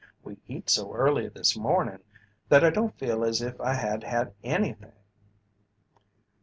[0.23, 1.99] We eat so early this morning
[2.49, 4.93] that I don't feel as if I had had anything."